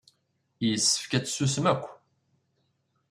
Yessefk 0.67 1.11
ad 1.17 1.23
tsusmem 1.25 1.65
akk. 1.73 1.85